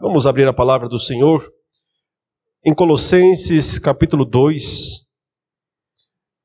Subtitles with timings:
[0.00, 1.46] Vamos abrir a palavra do Senhor
[2.64, 4.98] em Colossenses capítulo 2.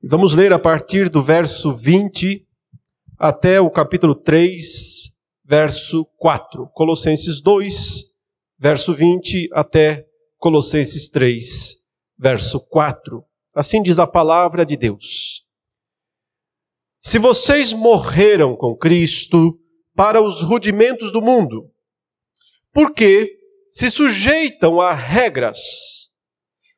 [0.03, 2.45] Vamos ler a partir do verso 20
[3.17, 5.09] até o capítulo 3,
[5.45, 6.67] verso 4.
[6.73, 8.03] Colossenses 2,
[8.59, 10.05] verso 20 até
[10.37, 11.77] Colossenses 3,
[12.19, 13.23] verso 4.
[13.53, 15.45] Assim diz a palavra de Deus.
[17.01, 19.57] Se vocês morreram com Cristo
[19.95, 21.71] para os rudimentos do mundo,
[22.73, 23.34] porque
[23.75, 25.59] se sujeitam a regras,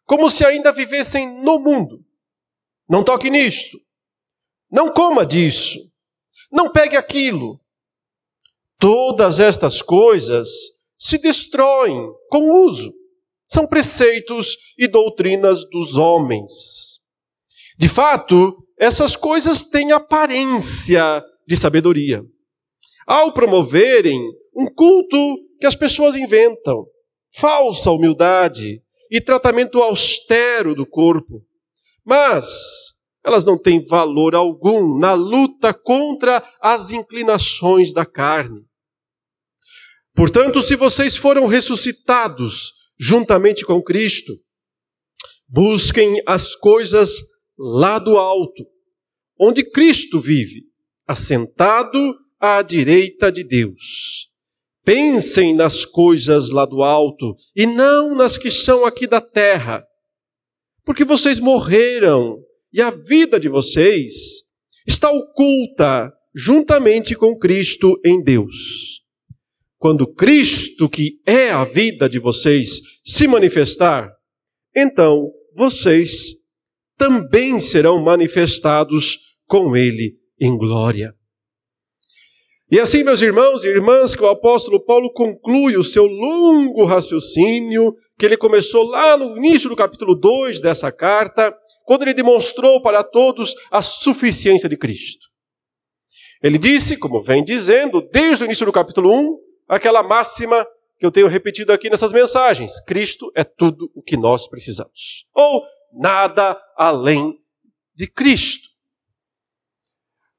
[0.03, 2.04] como se ainda vivessem no mundo.
[2.90, 3.77] Não toque nisto,
[4.71, 5.77] não coma disso,
[6.52, 7.62] não pegue aquilo.
[8.80, 10.49] Todas estas coisas
[10.98, 12.91] se destroem com o uso.
[13.48, 16.99] São preceitos e doutrinas dos homens.
[17.77, 22.23] De fato, essas coisas têm aparência de sabedoria.
[23.05, 24.20] Ao promoverem
[24.55, 26.85] um culto que as pessoas inventam,
[27.40, 31.46] falsa humildade e tratamento austero do corpo.
[32.05, 32.46] Mas
[33.24, 38.62] elas não têm valor algum na luta contra as inclinações da carne.
[40.16, 44.34] Portanto, se vocês foram ressuscitados juntamente com Cristo,
[45.48, 47.12] busquem as coisas
[47.57, 48.66] lá do alto,
[49.40, 50.63] onde Cristo vive,
[51.05, 54.07] assentado à direita de Deus.
[54.88, 59.85] Pensem nas coisas lá do alto e não nas que são aqui da terra,
[60.85, 62.38] porque vocês morreram
[62.71, 64.13] e a vida de vocês
[64.88, 69.02] está oculta juntamente com Cristo em Deus.
[69.78, 74.09] Quando Cristo, que é a vida de vocês, se manifestar,
[74.74, 76.29] então vocês
[76.96, 81.16] também serão manifestados com Ele em glória.
[82.69, 87.94] E assim, meus irmãos e irmãs, que o apóstolo Paulo conclui o seu longo raciocínio,
[88.19, 93.03] que ele começou lá no início do capítulo 2 dessa carta, quando ele demonstrou para
[93.03, 95.25] todos a suficiência de Cristo.
[96.44, 99.38] Ele disse, como vem dizendo, desde o início do capítulo 1,
[99.69, 100.67] aquela máxima
[100.99, 105.25] que eu tenho repetido aqui nessas mensagens: Cristo é tudo o que nós precisamos.
[105.34, 105.63] Ou
[105.94, 107.38] nada além
[107.95, 108.67] de Cristo.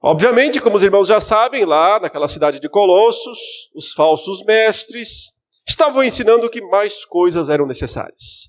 [0.01, 3.39] Obviamente, como os irmãos já sabem, lá naquela cidade de Colossos,
[3.75, 5.33] os falsos mestres
[5.67, 8.49] estavam ensinando que mais coisas eram necessárias,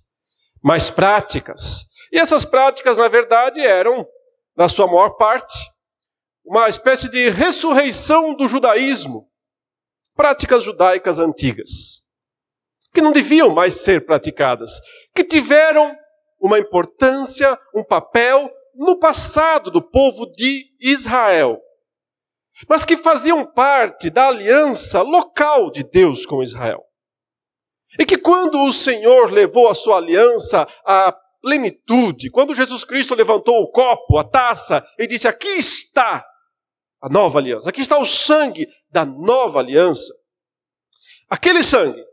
[0.63, 1.85] mais práticas.
[2.11, 4.07] E essas práticas, na verdade, eram,
[4.55, 5.55] na sua maior parte,
[6.45, 9.27] uma espécie de ressurreição do judaísmo,
[10.15, 12.03] práticas judaicas antigas,
[12.93, 14.69] que não deviam mais ser praticadas,
[15.15, 15.95] que tiveram
[16.39, 21.59] uma importância, um papel no passado do povo de Israel,
[22.67, 26.83] mas que faziam parte da aliança local de Deus com Israel.
[27.97, 33.61] E que quando o Senhor levou a sua aliança à plenitude, quando Jesus Cristo levantou
[33.61, 36.23] o copo, a taça, e disse: Aqui está
[37.01, 40.13] a nova aliança, aqui está o sangue da nova aliança.
[41.29, 42.03] Aquele sangue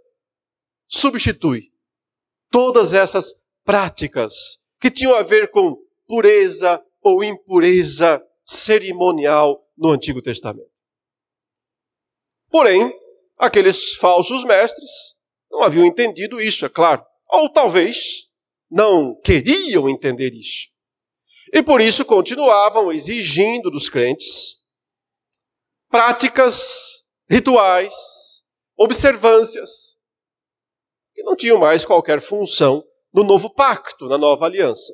[0.88, 1.72] substitui
[2.50, 3.34] todas essas
[3.64, 10.70] práticas que tinham a ver com pureza ou impureza cerimonial no Antigo Testamento.
[12.48, 12.92] Porém,
[13.38, 14.90] aqueles falsos mestres
[15.50, 17.04] não haviam entendido isso, é claro.
[17.28, 18.28] Ou talvez
[18.70, 20.68] não queriam entender isso.
[21.52, 24.56] E por isso continuavam exigindo dos crentes
[25.88, 27.94] práticas, rituais,
[28.76, 29.96] observâncias,
[31.14, 34.92] que não tinham mais qualquer função no novo pacto, na nova aliança.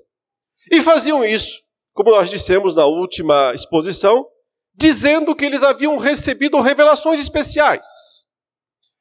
[0.70, 1.60] E faziam isso,
[1.92, 4.26] como nós dissemos na última exposição,
[4.74, 7.86] dizendo que eles haviam recebido revelações especiais,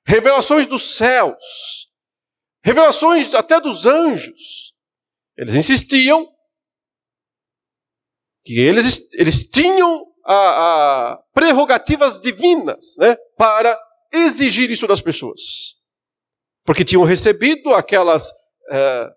[0.05, 1.87] revelações dos céus,
[2.63, 4.73] revelações até dos anjos.
[5.37, 6.27] Eles insistiam
[8.43, 10.33] que eles, eles tinham a,
[11.13, 13.79] a prerrogativas divinas né, para
[14.11, 15.39] exigir isso das pessoas.
[16.65, 18.31] Porque tinham recebido aquelas
[18.69, 19.09] eh,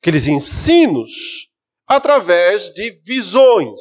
[0.00, 1.48] aqueles ensinos
[1.86, 3.80] através de visões.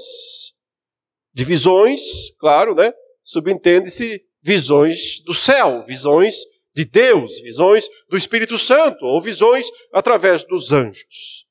[1.34, 2.02] De visões,
[2.40, 2.92] claro, né?
[3.24, 6.36] Subentende-se visões do céu, visões
[6.74, 11.46] de Deus, visões do Espírito Santo, ou visões através dos anjos.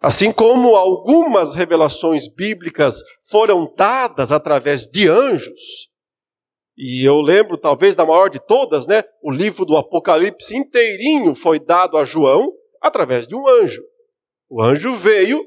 [0.00, 5.90] Assim como algumas revelações bíblicas foram dadas através de anjos,
[6.76, 9.02] e eu lembro, talvez, da maior de todas, né?
[9.22, 12.52] O livro do Apocalipse inteirinho foi dado a João
[12.82, 13.82] através de um anjo.
[14.48, 15.42] O anjo veio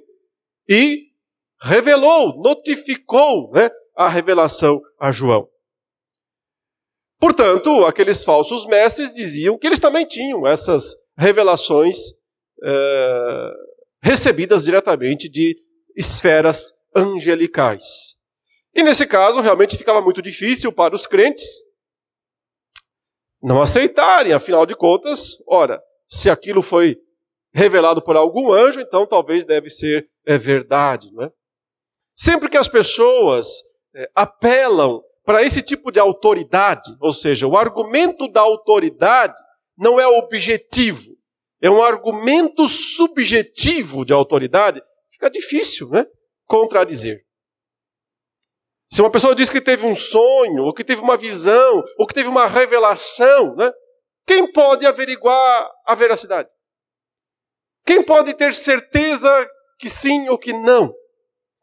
[0.67, 1.09] e
[1.61, 5.47] revelou, notificou né, a revelação a João.
[7.19, 11.97] Portanto, aqueles falsos mestres diziam que eles também tinham essas revelações
[12.63, 13.51] é,
[14.01, 15.55] recebidas diretamente de
[15.95, 18.18] esferas angelicais.
[18.79, 21.45] E nesse caso, realmente ficava muito difícil para os crentes
[23.43, 26.97] não aceitarem, afinal de contas, ora, se aquilo foi
[27.53, 31.31] revelado por algum anjo, então talvez deve ser é, verdade, não é?
[32.15, 33.49] Sempre que as pessoas
[33.93, 39.37] é, apelam para esse tipo de autoridade, ou seja, o argumento da autoridade
[39.77, 41.17] não é objetivo,
[41.61, 44.81] é um argumento subjetivo de autoridade,
[45.11, 46.05] fica difícil, né?
[46.45, 47.27] Contradizer.
[48.91, 52.13] Se uma pessoa diz que teve um sonho, ou que teve uma visão, ou que
[52.13, 53.71] teve uma revelação, né?
[54.25, 56.49] Quem pode averiguar a veracidade?
[57.85, 59.29] Quem pode ter certeza
[59.77, 60.93] que sim ou que não?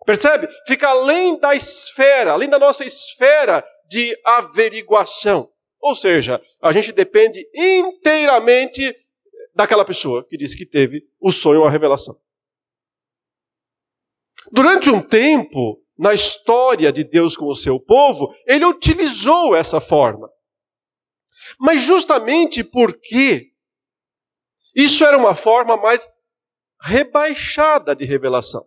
[0.05, 0.49] Percebe?
[0.67, 5.51] Fica além da esfera, além da nossa esfera de averiguação.
[5.81, 8.95] Ou seja, a gente depende inteiramente
[9.55, 12.17] daquela pessoa que disse que teve o sonho ou a revelação.
[14.53, 20.29] Durante um tempo, na história de Deus com o seu povo, ele utilizou essa forma.
[21.59, 23.53] Mas justamente porque
[24.75, 26.07] isso era uma forma mais
[26.83, 28.67] rebaixada de revelação.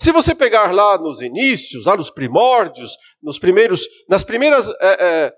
[0.00, 5.32] Se você pegar lá nos inícios, lá nos primórdios, nos primeiros, nas primeiras, é, é,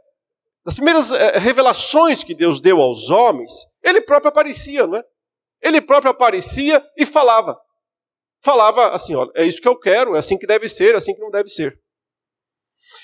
[0.65, 3.53] nas primeiras é, revelações que Deus deu aos homens,
[3.83, 5.05] ele próprio aparecia, não é?
[5.61, 7.59] Ele próprio aparecia e falava.
[8.47, 11.13] Falava assim: olha, é isso que eu quero, é assim que deve ser, é assim
[11.13, 11.77] que não deve ser.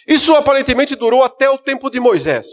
[0.06, 2.46] Isso aparentemente durou até o tempo de Moisés.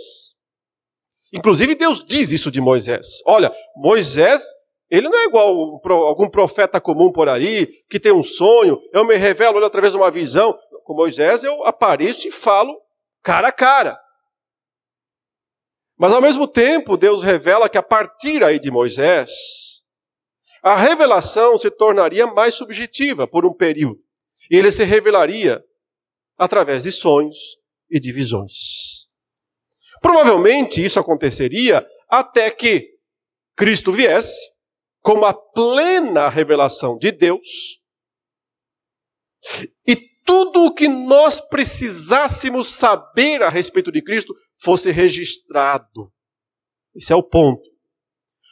[1.31, 3.06] Inclusive, Deus diz isso de Moisés.
[3.27, 4.41] Olha, Moisés
[4.89, 9.15] ele não é igual algum profeta comum por aí, que tem um sonho, eu me
[9.18, 10.57] revelo através de uma visão.
[10.83, 12.75] Com Moisés eu apareço e falo
[13.21, 14.00] cara a cara.
[15.95, 19.30] Mas ao mesmo tempo, Deus revela que a partir aí de Moisés,
[20.62, 24.00] a revelação se tornaria mais subjetiva por um período.
[24.50, 25.64] E ele se revelaria
[26.38, 27.38] através de sonhos
[27.90, 29.08] e de visões.
[30.02, 32.98] Provavelmente isso aconteceria até que
[33.56, 34.40] Cristo viesse,
[35.02, 37.80] como a plena revelação de Deus,
[39.86, 39.96] e
[40.26, 46.12] tudo o que nós precisássemos saber a respeito de Cristo fosse registrado.
[46.96, 47.69] Esse é o ponto.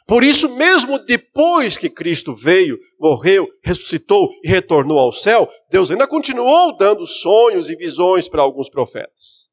[0.08, 6.08] Por isso, mesmo depois que Cristo veio, morreu, ressuscitou e retornou ao céu, Deus ainda
[6.08, 9.50] continuou dando sonhos e visões para alguns profetas.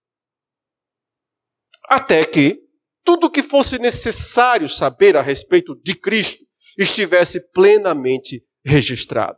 [1.89, 2.57] Até que
[3.03, 6.45] tudo o que fosse necessário saber a respeito de Cristo
[6.77, 9.37] estivesse plenamente registrado.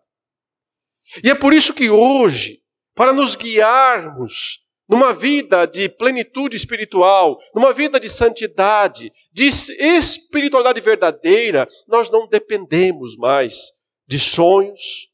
[1.23, 2.61] E é por isso que hoje,
[2.93, 11.67] para nos guiarmos numa vida de plenitude espiritual, numa vida de santidade, de espiritualidade verdadeira,
[11.87, 13.71] nós não dependemos mais
[14.07, 15.09] de sonhos,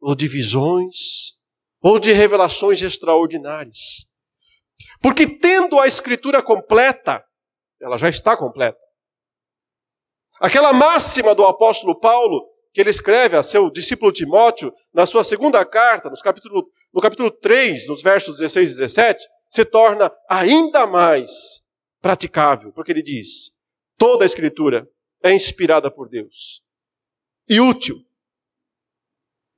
[0.00, 1.34] ou de visões,
[1.80, 4.06] ou de revelações extraordinárias.
[5.00, 7.24] Porque tendo a Escritura completa,
[7.80, 8.78] ela já está completa.
[10.40, 15.64] Aquela máxima do apóstolo Paulo, que ele escreve a seu discípulo Timóteo, na sua segunda
[15.64, 21.30] carta, no capítulo, no capítulo 3, nos versos 16 e 17, se torna ainda mais
[22.00, 23.52] praticável, porque ele diz:
[23.96, 24.88] toda a Escritura
[25.22, 26.62] é inspirada por Deus
[27.48, 27.96] e útil.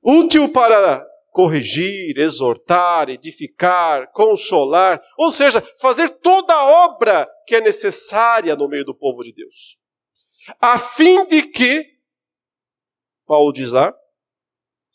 [0.01, 8.55] Útil para corrigir, exortar, edificar, consolar, ou seja, fazer toda a obra que é necessária
[8.55, 9.77] no meio do povo de Deus
[10.59, 11.85] a fim de que,
[13.25, 13.93] Paulo diz lá,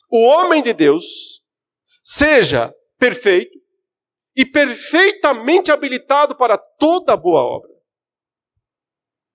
[0.09, 1.43] o homem de Deus
[2.13, 3.57] seja perfeito
[4.35, 7.71] e perfeitamente habilitado para toda boa obra.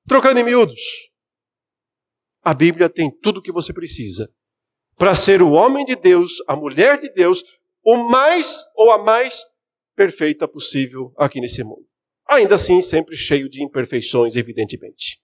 [0.05, 0.82] Trocando em miúdos,
[2.44, 4.29] a Bíblia tem tudo o que você precisa
[4.98, 7.41] para ser o homem de Deus, a mulher de Deus,
[7.82, 9.41] o mais ou a mais
[9.96, 11.88] perfeita possível aqui nesse mundo.
[12.27, 15.22] Ainda assim, sempre cheio de imperfeições, evidentemente.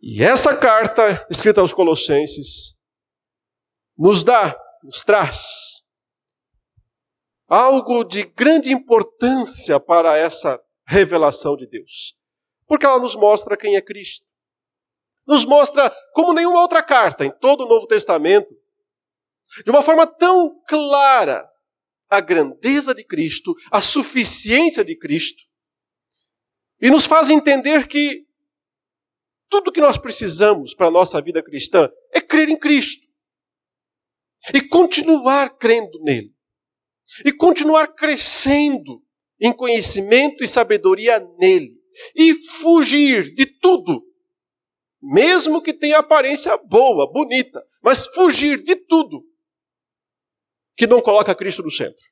[0.00, 2.74] E essa carta, escrita aos Colossenses,
[3.96, 5.84] nos dá, nos traz
[7.46, 12.16] algo de grande importância para essa revelação de Deus.
[12.66, 14.26] Porque ela nos mostra quem é Cristo.
[15.26, 18.48] Nos mostra, como nenhuma outra carta em todo o Novo Testamento,
[19.64, 21.48] de uma forma tão clara,
[22.10, 25.42] a grandeza de Cristo, a suficiência de Cristo,
[26.80, 28.26] e nos faz entender que
[29.48, 33.03] tudo que nós precisamos para a nossa vida cristã é crer em Cristo
[34.52, 36.34] e continuar crendo nele.
[37.24, 39.02] e continuar crescendo
[39.40, 41.74] em conhecimento e sabedoria nele
[42.14, 44.02] e fugir de tudo,
[45.00, 49.24] mesmo que tenha aparência boa, bonita, mas fugir de tudo
[50.76, 52.04] que não coloca Cristo no centro.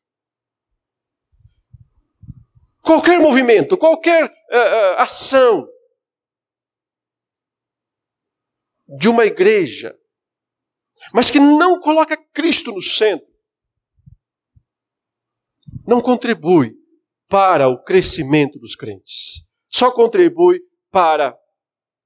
[2.82, 5.68] Qualquer movimento, qualquer uh, uh, ação
[8.98, 9.96] de uma igreja,
[11.14, 13.32] mas que não coloca Cristo no centro,
[15.86, 16.74] não contribui
[17.28, 20.60] para o crescimento dos crentes, só contribui
[20.90, 21.36] para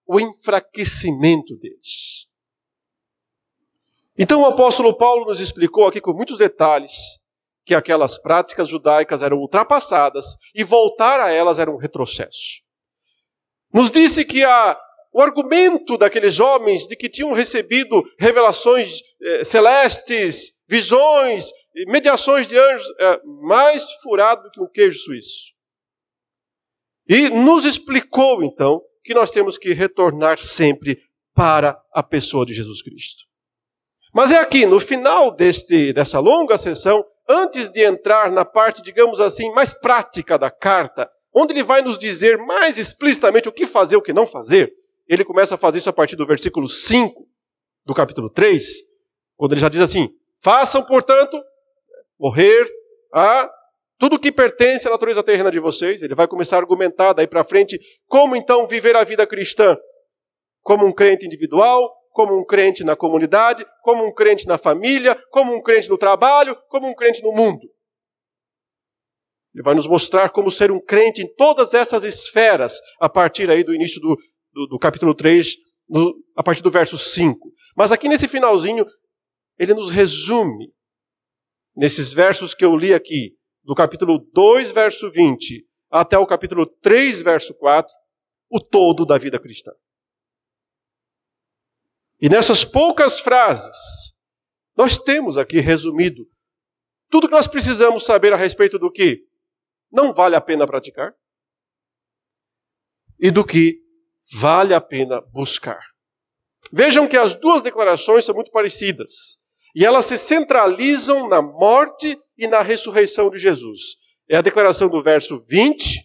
[0.06, 2.26] o enfraquecimento deles.
[4.18, 6.92] Então o apóstolo Paulo nos explicou aqui com muitos detalhes
[7.64, 12.62] que aquelas práticas judaicas eram ultrapassadas e voltar a elas era um retrocesso.
[13.74, 14.78] Nos disse que a,
[15.16, 21.50] o argumento daqueles homens de que tinham recebido revelações eh, celestes, visões,
[21.86, 25.54] mediações de anjos, é mais furado do que um queijo suíço.
[27.08, 31.00] E nos explicou, então, que nós temos que retornar sempre
[31.34, 33.24] para a pessoa de Jesus Cristo.
[34.12, 39.18] Mas é aqui, no final deste, dessa longa sessão, antes de entrar na parte, digamos
[39.18, 43.94] assim, mais prática da carta, onde ele vai nos dizer mais explicitamente o que fazer
[43.94, 44.70] e o que não fazer,
[45.06, 47.26] ele começa a fazer isso a partir do versículo 5
[47.84, 48.64] do capítulo 3,
[49.36, 50.08] quando ele já diz assim:
[50.42, 51.40] Façam, portanto,
[52.18, 52.66] morrer
[53.12, 53.50] a
[53.98, 56.02] tudo que pertence à natureza terrena de vocês.
[56.02, 59.76] Ele vai começar a argumentar daí para frente como então viver a vida cristã
[60.66, 65.54] como um crente individual, como um crente na comunidade, como um crente na família, como
[65.54, 67.60] um crente no trabalho, como um crente no mundo.
[69.54, 73.62] Ele vai nos mostrar como ser um crente em todas essas esferas, a partir aí
[73.62, 74.18] do início do,
[74.56, 75.54] do, do capítulo 3,
[75.86, 77.52] no, a partir do verso 5.
[77.76, 78.86] Mas aqui nesse finalzinho,
[79.58, 80.72] ele nos resume,
[81.76, 87.20] nesses versos que eu li aqui, do capítulo 2, verso 20, até o capítulo 3,
[87.20, 87.92] verso 4,
[88.48, 89.72] o todo da vida cristã.
[92.18, 94.16] E nessas poucas frases,
[94.74, 96.26] nós temos aqui resumido
[97.10, 99.22] tudo que nós precisamos saber a respeito do que
[99.92, 101.14] não vale a pena praticar
[103.20, 103.85] e do que
[104.32, 105.80] vale a pena buscar.
[106.72, 109.36] Vejam que as duas declarações são muito parecidas
[109.74, 113.80] e elas se centralizam na morte e na ressurreição de Jesus.
[114.28, 116.02] É a declaração do verso 20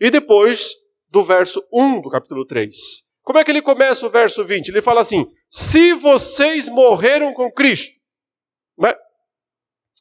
[0.00, 0.72] e depois
[1.08, 2.74] do verso 1 do capítulo 3.
[3.22, 4.68] Como é que ele começa o verso 20?
[4.68, 7.94] Ele fala assim: Se vocês morreram com Cristo.
[8.78, 8.94] Né?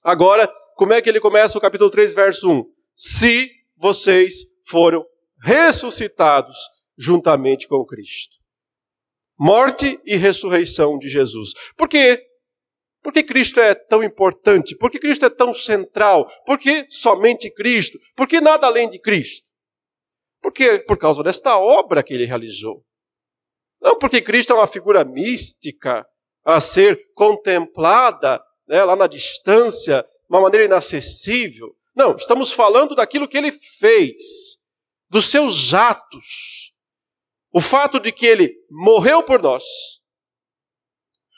[0.03, 2.63] Agora, como é que ele começa o capítulo 3, verso 1?
[2.95, 5.05] Se vocês foram
[5.43, 6.57] ressuscitados
[7.01, 8.37] juntamente com Cristo.
[9.39, 11.53] Morte e ressurreição de Jesus.
[11.75, 12.23] Por quê?
[13.01, 14.75] Por que Cristo é tão importante?
[14.75, 16.31] Por que Cristo é tão central?
[16.45, 17.97] Por que somente Cristo?
[18.15, 19.49] Por que nada além de Cristo?
[20.39, 22.83] Porque por causa desta obra que ele realizou.
[23.81, 26.05] Não porque Cristo é uma figura mística
[26.45, 31.75] a ser contemplada né, lá na distância, de uma maneira inacessível.
[31.95, 34.59] Não, estamos falando daquilo que ele fez,
[35.09, 36.70] dos seus atos.
[37.51, 39.63] O fato de que ele morreu por nós,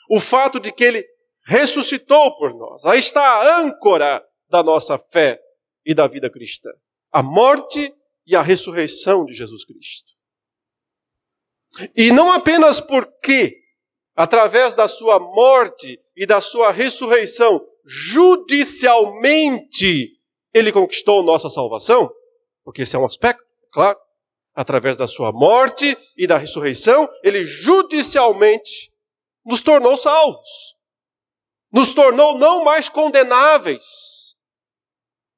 [0.08, 1.04] o fato de que ele
[1.44, 2.84] ressuscitou por nós.
[2.86, 5.38] Aí está a âncora da nossa fé
[5.84, 6.70] e da vida cristã:
[7.12, 7.94] a morte
[8.26, 10.12] e a ressurreição de Jesus Cristo.
[11.96, 13.56] E não apenas porque,
[14.14, 20.12] através da sua morte e da sua ressurreição, judicialmente
[20.52, 22.08] ele conquistou nossa salvação,
[22.62, 23.42] porque esse é um aspecto,
[23.72, 23.98] claro.
[24.54, 28.92] Através da sua morte e da ressurreição, ele judicialmente
[29.44, 30.48] nos tornou salvos.
[31.72, 33.84] Nos tornou não mais condenáveis.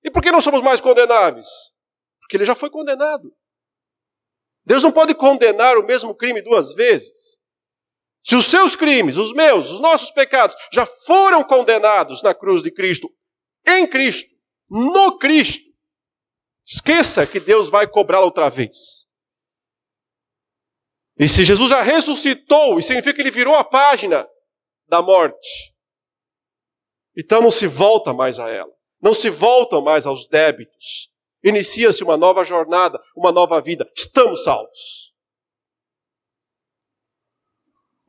[0.05, 1.47] E por que não somos mais condenáveis?
[2.21, 3.33] Porque ele já foi condenado.
[4.65, 7.41] Deus não pode condenar o mesmo crime duas vezes.
[8.23, 12.73] Se os seus crimes, os meus, os nossos pecados já foram condenados na cruz de
[12.73, 13.09] Cristo,
[13.65, 14.29] em Cristo,
[14.69, 15.65] no Cristo,
[16.67, 19.06] esqueça que Deus vai cobrá-la outra vez.
[21.19, 24.29] E se Jesus já ressuscitou, isso significa que ele virou a página
[24.87, 25.75] da morte.
[27.17, 28.71] Então não se volta mais a ela.
[29.01, 31.11] Não se voltam mais aos débitos.
[31.43, 33.91] Inicia-se uma nova jornada, uma nova vida.
[33.97, 35.15] Estamos salvos.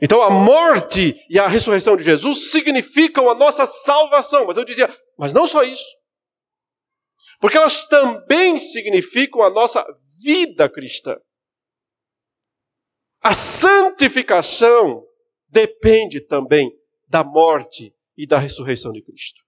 [0.01, 4.45] Então a morte e a ressurreição de Jesus significam a nossa salvação.
[4.45, 5.85] Mas eu dizia, mas não só isso.
[7.39, 9.85] Porque elas também significam a nossa
[10.21, 11.15] vida cristã.
[13.21, 15.03] A santificação
[15.49, 16.71] depende também
[17.07, 19.41] da morte e da ressurreição de Cristo.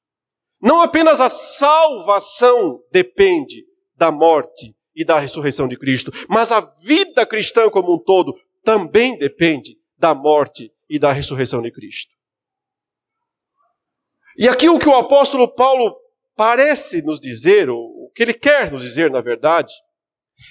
[0.62, 7.26] Não apenas a salvação depende da morte e da ressurreição de Cristo, mas a vida
[7.26, 8.34] cristã como um todo
[8.64, 12.14] também depende da morte e da ressurreição de Cristo.
[14.38, 15.96] E aqui o que o apóstolo Paulo
[16.36, 19.74] parece nos dizer, o que ele quer nos dizer, na verdade,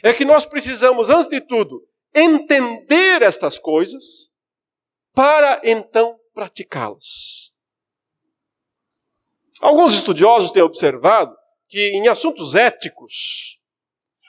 [0.02, 1.82] é que nós precisamos, antes de tudo,
[2.14, 4.30] entender estas coisas
[5.14, 7.52] para então praticá-las.
[9.60, 11.36] Alguns estudiosos têm observado
[11.68, 13.58] que em assuntos éticos,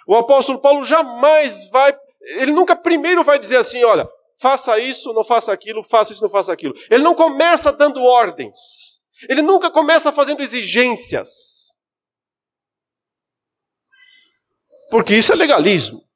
[0.08, 4.10] o apóstolo Paulo jamais vai, ele nunca primeiro vai dizer assim, olha,
[4.40, 6.74] faça isso, não faça aquilo, faça isso, não faça aquilo.
[6.90, 8.58] Ele não começa dando ordens.
[9.30, 11.30] Ele nunca começa fazendo exigências.
[14.90, 16.09] Porque isso é legalismo.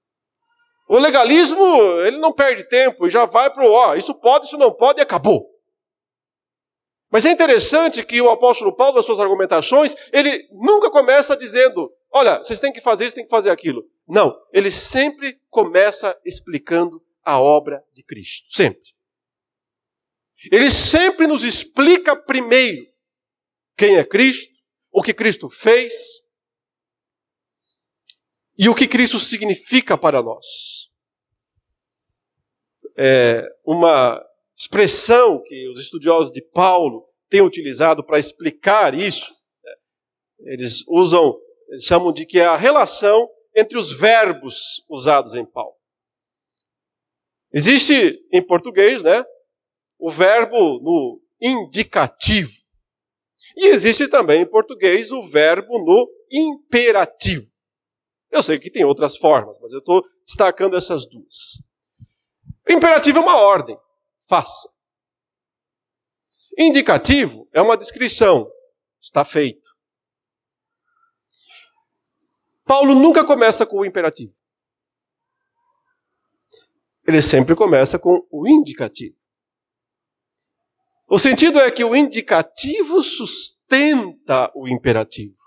[0.88, 1.66] O legalismo,
[2.02, 5.02] ele não perde tempo já vai para o, ó, isso pode, isso não pode e
[5.02, 5.50] acabou.
[7.10, 12.40] Mas é interessante que o apóstolo Paulo, nas suas argumentações, ele nunca começa dizendo, olha,
[12.40, 13.88] vocês têm que fazer isso, têm que fazer aquilo.
[14.08, 18.48] Não, ele sempre começa explicando a obra de Cristo.
[18.52, 18.94] Sempre.
[20.52, 22.86] Ele sempre nos explica primeiro
[23.78, 24.52] quem é Cristo,
[24.92, 26.23] o que Cristo fez,
[28.58, 30.92] e o que Cristo significa para nós.
[32.96, 34.24] É uma
[34.56, 39.34] expressão que os estudiosos de Paulo têm utilizado para explicar isso.
[39.64, 39.74] Né?
[40.54, 41.36] Eles usam,
[41.70, 45.76] eles chamam de que é a relação entre os verbos usados em Paulo.
[47.52, 49.24] Existe em português, né,
[50.00, 52.52] o verbo no indicativo.
[53.56, 57.53] E existe também em português o verbo no imperativo.
[58.34, 61.62] Eu sei que tem outras formas, mas eu estou destacando essas duas.
[62.68, 63.78] Imperativo é uma ordem,
[64.28, 64.68] faça.
[66.58, 68.52] Indicativo é uma descrição,
[69.00, 69.70] está feito.
[72.66, 74.34] Paulo nunca começa com o imperativo.
[77.06, 79.16] Ele sempre começa com o indicativo.
[81.08, 85.38] O sentido é que o indicativo sustenta o imperativo.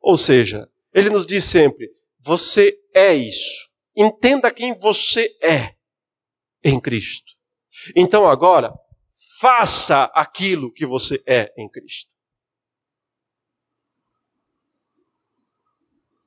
[0.00, 3.68] Ou seja, ele nos diz sempre: você é isso.
[3.96, 5.74] Entenda quem você é
[6.62, 7.32] em Cristo.
[7.94, 8.72] Então agora,
[9.40, 12.14] faça aquilo que você é em Cristo.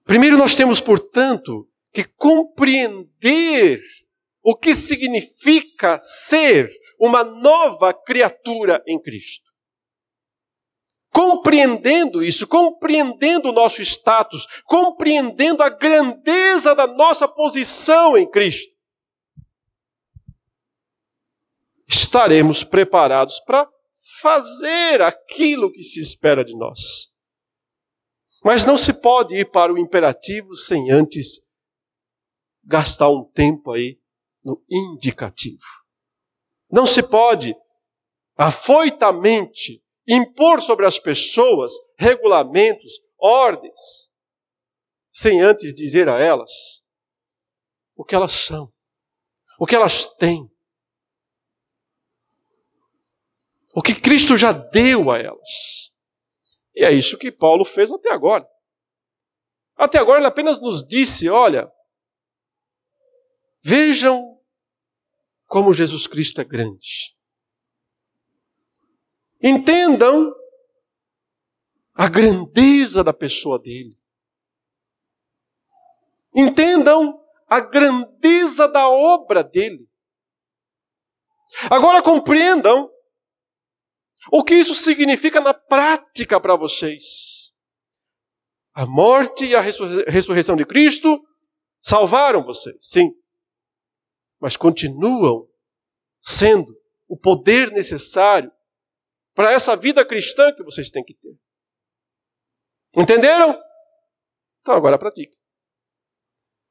[0.04, 3.82] Primeiro, nós temos, portanto, que compreender
[4.42, 6.70] o que significa ser
[7.00, 9.51] uma nova criatura em Cristo.
[11.12, 18.72] Compreendendo isso, compreendendo o nosso status, compreendendo a grandeza da nossa posição em Cristo,
[21.86, 23.70] estaremos preparados para
[24.22, 27.10] fazer aquilo que se espera de nós.
[28.44, 31.42] Mas não se pode ir para o imperativo sem antes
[32.64, 34.00] gastar um tempo aí
[34.44, 35.64] no indicativo.
[36.72, 37.54] Não se pode
[38.38, 44.12] afoitamente impor sobre as pessoas regulamentos, ordens,
[45.12, 46.52] sem antes dizer a elas
[47.96, 48.72] o que elas são,
[49.60, 50.52] o que elas têm,
[53.74, 55.92] o que Cristo já deu a elas.
[56.76, 58.48] E é isso que Paulo fez até agora.
[59.76, 61.72] Até agora ele apenas nos disse: olha,
[63.62, 64.40] vejam
[65.46, 67.16] como Jesus Cristo é grande.
[69.44, 70.34] Entendam
[71.96, 73.98] a grandeza da pessoa dele.
[76.34, 79.90] Entendam a grandeza da obra dele.
[81.70, 82.90] Agora compreendam
[84.32, 87.52] o que isso significa na prática para vocês.
[88.74, 91.22] A morte e a ressurreição de Cristo
[91.82, 93.12] salvaram vocês, sim.
[94.40, 95.46] Mas continuam
[96.22, 96.74] sendo
[97.08, 98.50] o poder necessário
[99.42, 101.36] para essa vida cristã que vocês têm que ter.
[102.96, 103.60] Entenderam?
[104.62, 105.40] Então agora pratiquem.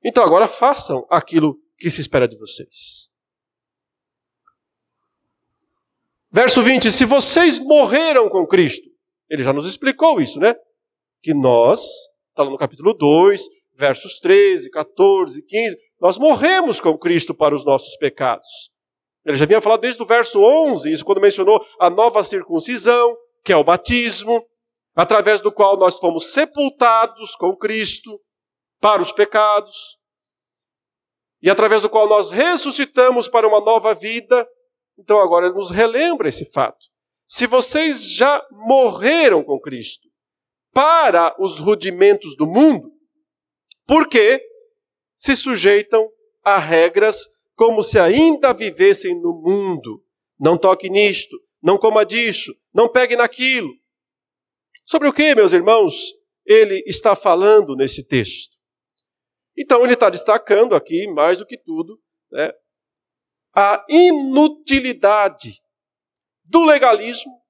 [0.05, 3.11] Então agora façam aquilo que se espera de vocês.
[6.31, 8.89] Verso 20: Se vocês morreram com Cristo,
[9.29, 10.55] ele já nos explicou isso, né?
[11.21, 11.81] Que nós,
[12.29, 13.43] está lá no capítulo 2,
[13.75, 18.71] versos 13, 14, 15, nós morremos com Cristo para os nossos pecados.
[19.31, 23.53] Ele já vinha falado desde o verso 11, isso quando mencionou a nova circuncisão, que
[23.53, 24.45] é o batismo,
[24.95, 28.21] através do qual nós fomos sepultados com Cristo
[28.81, 29.99] para os pecados,
[31.41, 34.47] e através do qual nós ressuscitamos para uma nova vida.
[34.99, 36.87] Então agora ele nos relembra esse fato.
[37.27, 40.09] se vocês já morreram com Cristo
[40.73, 42.91] para os rudimentos do mundo,
[43.87, 44.43] por que
[45.15, 46.09] se sujeitam
[46.43, 47.29] a regras
[47.61, 50.03] como se ainda vivessem no mundo?
[50.39, 53.69] Não toque nisto, não coma disso, não pegue naquilo.
[54.87, 55.95] Sobre o que, meus irmãos,
[56.47, 58.57] ele está falando nesse texto?
[59.55, 62.01] Então, ele está destacando aqui, mais do que tudo,
[62.33, 62.51] né,
[63.55, 65.61] a inutilidade
[66.43, 67.43] do legalismo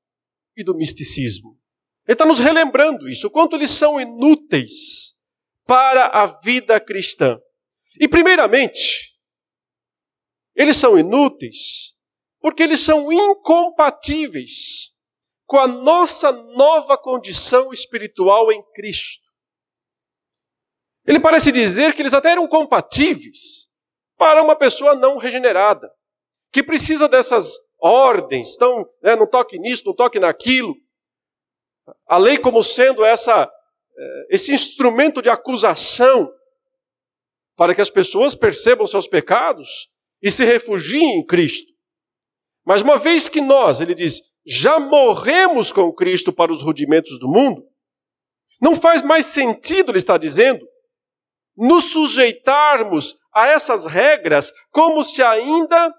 [0.57, 1.57] e do misticismo.
[2.05, 5.15] Ele está nos relembrando isso, o quanto eles são inúteis
[5.69, 7.39] para a vida cristã.
[8.01, 9.11] E, primeiramente,
[10.55, 11.95] eles são inúteis
[12.41, 14.91] porque eles são incompatíveis
[15.47, 19.29] com a nossa nova condição espiritual em Cristo.
[21.07, 23.69] Ele parece dizer que eles até eram compatíveis
[24.17, 25.91] para uma pessoa não regenerada,
[26.53, 30.77] que precisa dessas ordens, então, né, não toque nisso, não toque naquilo.
[32.07, 33.51] A lei como sendo essa,
[33.99, 36.31] eh, esse instrumento de acusação
[37.57, 39.90] para que as pessoas percebam seus pecados
[40.23, 41.71] e se refugiem em Cristo.
[42.65, 47.29] Mas uma vez que nós, ele diz, já morremos com Cristo para os rudimentos do
[47.29, 47.63] mundo,
[48.61, 50.67] não faz mais sentido, ele está dizendo,
[51.57, 55.93] nos sujeitarmos a essas regras como se ainda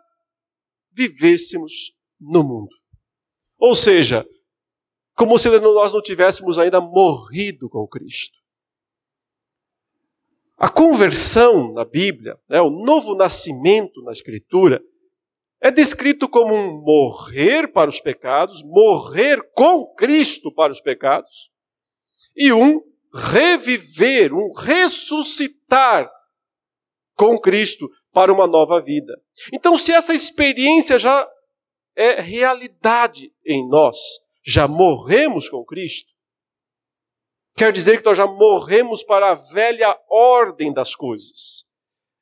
[0.92, 2.72] vivêssemos no mundo.
[3.60, 4.26] Ou seja,
[5.16, 8.41] como se nós não tivéssemos ainda morrido com Cristo.
[10.62, 14.80] A conversão na Bíblia, né, o novo nascimento na Escritura,
[15.60, 21.50] é descrito como um morrer para os pecados, morrer com Cristo para os pecados,
[22.36, 22.80] e um
[23.12, 26.08] reviver, um ressuscitar
[27.16, 29.20] com Cristo para uma nova vida.
[29.52, 31.28] Então, se essa experiência já
[31.96, 33.98] é realidade em nós,
[34.46, 36.14] já morremos com Cristo,
[37.56, 41.66] quer dizer que nós já morremos para a velha ordem das coisas.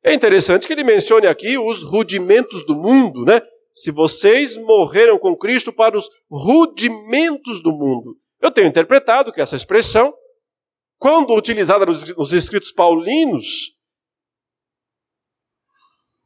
[0.03, 3.41] É interessante que ele mencione aqui os rudimentos do mundo, né?
[3.71, 8.17] Se vocês morreram com Cristo para os rudimentos do mundo.
[8.41, 10.13] Eu tenho interpretado que essa expressão,
[10.97, 13.75] quando utilizada nos, nos escritos paulinos,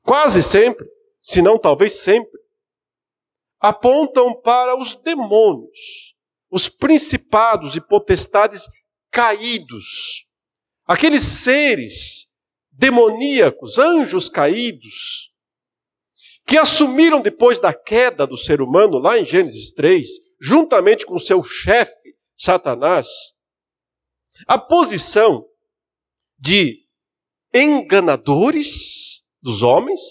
[0.04, 0.86] quase sempre,
[1.22, 2.40] se não talvez sempre,
[3.60, 6.16] apontam para os demônios,
[6.52, 8.68] os principados e potestades
[9.14, 10.26] caídos,
[10.86, 12.26] aqueles seres
[12.72, 15.32] demoníacos, anjos caídos,
[16.48, 20.10] que assumiram depois da queda do ser humano, lá em Gênesis 3,
[20.42, 23.08] juntamente com seu chefe, Satanás,
[24.48, 25.46] a posição
[26.40, 26.80] de
[27.54, 30.02] enganadores dos homens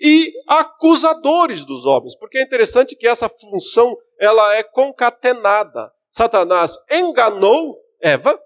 [0.00, 5.92] e acusadores dos homens, porque é interessante que essa função ela é concatenada.
[6.10, 8.40] Satanás enganou Eva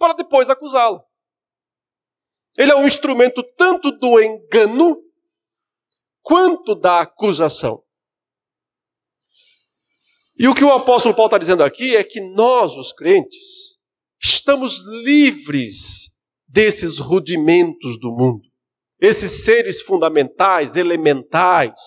[0.00, 1.04] para depois acusá-la.
[2.56, 4.96] Ele é um instrumento tanto do engano
[6.22, 7.84] quanto da acusação.
[10.38, 13.78] E o que o apóstolo Paulo está dizendo aqui é que nós, os crentes,
[14.18, 16.08] estamos livres
[16.48, 18.48] desses rudimentos do mundo,
[18.98, 21.78] esses seres fundamentais, elementais,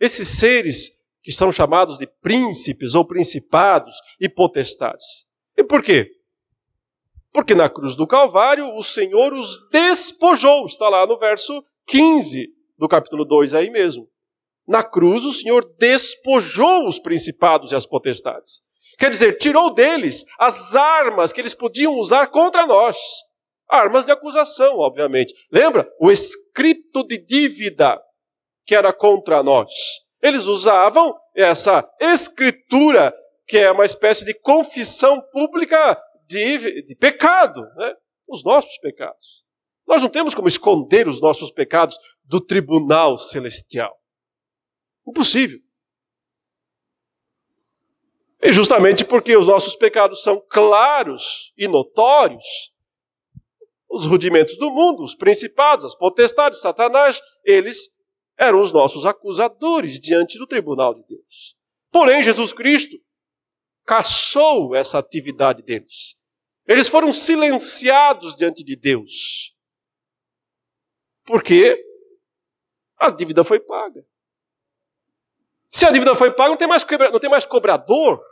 [0.00, 0.90] esses seres
[1.22, 5.26] que são chamados de príncipes ou principados e potestades.
[5.56, 6.15] E por quê?
[7.36, 12.88] Porque na cruz do Calvário o Senhor os despojou, está lá no verso 15 do
[12.88, 14.08] capítulo 2 aí mesmo.
[14.66, 18.62] Na cruz o Senhor despojou os principados e as potestades.
[18.98, 22.96] Quer dizer, tirou deles as armas que eles podiam usar contra nós.
[23.68, 25.34] Armas de acusação, obviamente.
[25.52, 25.86] Lembra?
[26.00, 28.00] O escrito de dívida
[28.64, 29.70] que era contra nós.
[30.22, 33.14] Eles usavam essa escritura,
[33.46, 37.94] que é uma espécie de confissão pública de, de pecado, né?
[38.28, 39.44] os nossos pecados.
[39.86, 43.96] Nós não temos como esconder os nossos pecados do tribunal celestial.
[45.06, 45.60] Impossível.
[48.42, 52.44] E justamente porque os nossos pecados são claros e notórios,
[53.88, 57.88] os rudimentos do mundo, os principados, as potestades, Satanás, eles
[58.36, 61.56] eram os nossos acusadores diante do tribunal de Deus.
[61.90, 62.96] Porém, Jesus Cristo
[63.84, 66.15] caçou essa atividade deles.
[66.66, 69.54] Eles foram silenciados diante de Deus.
[71.24, 71.80] Porque
[72.98, 74.04] a dívida foi paga.
[75.70, 78.24] Se a dívida foi paga, não tem mais, não tem mais cobrador.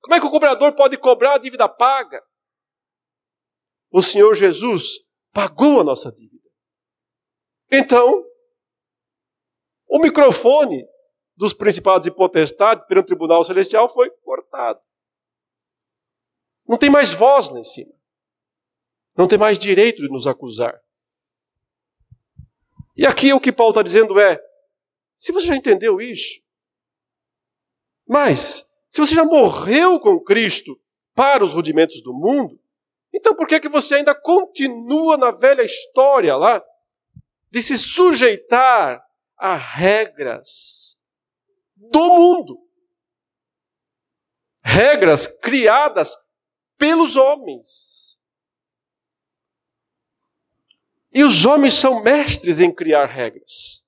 [0.00, 2.22] Como é que o cobrador pode cobrar a dívida paga?
[3.90, 5.00] O Senhor Jesus
[5.32, 6.48] pagou a nossa dívida.
[7.70, 8.24] Então,
[9.88, 10.86] o microfone
[11.36, 14.80] dos principados e potestades perante o tribunal celestial foi cortado.
[16.66, 17.92] Não tem mais voz lá em cima.
[19.16, 20.80] Não tem mais direito de nos acusar.
[22.96, 24.40] E aqui o que Paulo está dizendo é:
[25.14, 26.40] se você já entendeu isso,
[28.06, 30.78] mas se você já morreu com Cristo
[31.14, 32.60] para os rudimentos do mundo,
[33.12, 36.62] então por que, que você ainda continua na velha história lá
[37.50, 39.02] de se sujeitar
[39.36, 40.98] a regras
[41.76, 42.58] do mundo?
[44.64, 46.16] Regras criadas
[46.78, 48.18] pelos homens.
[51.12, 53.86] E os homens são mestres em criar regras.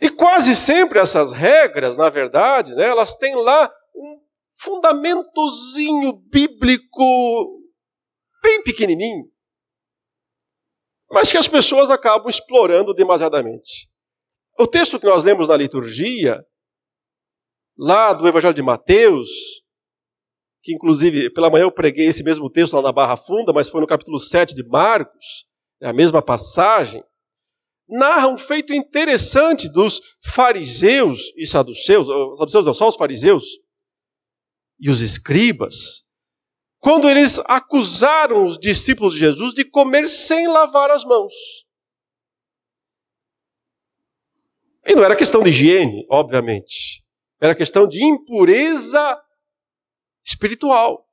[0.00, 4.20] E quase sempre essas regras, na verdade, né, elas têm lá um
[4.50, 7.62] fundamentozinho bíblico
[8.42, 9.30] bem pequenininho,
[11.08, 13.88] mas que as pessoas acabam explorando demasiadamente.
[14.58, 16.44] O texto que nós lemos na liturgia,
[17.78, 19.61] lá do Evangelho de Mateus,
[20.62, 23.80] que inclusive pela manhã eu preguei esse mesmo texto lá na Barra Funda, mas foi
[23.80, 25.44] no capítulo 7 de Marcos,
[25.80, 27.02] é a mesma passagem,
[27.88, 32.06] narra um feito interessante dos fariseus e saduceus,
[32.38, 33.44] saduceus não, só os fariseus,
[34.78, 36.02] e os escribas,
[36.78, 41.32] quando eles acusaram os discípulos de Jesus de comer sem lavar as mãos.
[44.84, 47.04] E não era questão de higiene, obviamente.
[47.40, 49.16] Era questão de impureza
[50.24, 51.06] espiritual.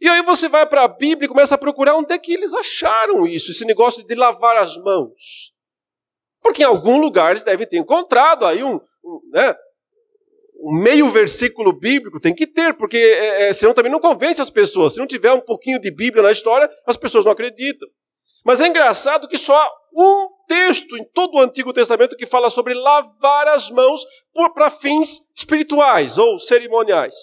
[0.00, 2.52] E aí você vai para a Bíblia e começa a procurar onde é que eles
[2.52, 5.54] acharam isso, esse negócio de lavar as mãos.
[6.42, 9.56] Porque em algum lugar eles devem ter encontrado aí um, um né,
[10.60, 14.50] um meio versículo bíblico tem que ter, porque é, é, senão também não convence as
[14.50, 14.94] pessoas.
[14.94, 17.88] Se não tiver um pouquinho de Bíblia na história, as pessoas não acreditam.
[18.44, 22.48] Mas é engraçado que só há um texto em todo o Antigo Testamento que fala
[22.48, 24.04] sobre lavar as mãos
[24.54, 27.14] para fins espirituais ou cerimoniais.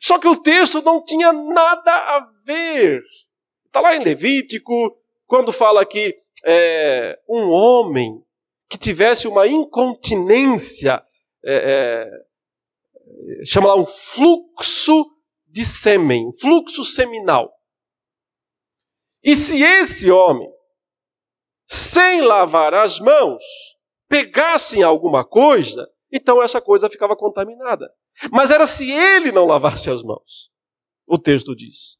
[0.00, 3.02] Só que o texto não tinha nada a ver.
[3.66, 4.96] Está lá em Levítico,
[5.26, 8.22] quando fala que é, um homem
[8.68, 11.02] que tivesse uma incontinência
[11.44, 15.06] é, é, chama lá um fluxo
[15.46, 17.52] de sêmen, fluxo seminal.
[19.22, 20.48] E se esse homem,
[21.66, 23.42] sem lavar as mãos,
[24.08, 27.92] pegasse alguma coisa, então essa coisa ficava contaminada.
[28.32, 30.50] Mas era se ele não lavasse as mãos.
[31.06, 31.98] O texto diz.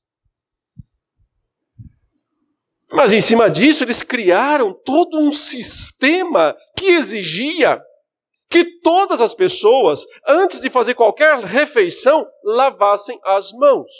[2.90, 7.80] Mas em cima disso, eles criaram todo um sistema que exigia
[8.50, 13.90] que todas as pessoas, antes de fazer qualquer refeição, lavassem as mãos.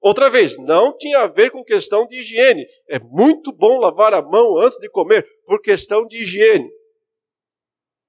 [0.00, 2.64] Outra vez, não tinha a ver com questão de higiene.
[2.88, 6.70] É muito bom lavar a mão antes de comer, por questão de higiene.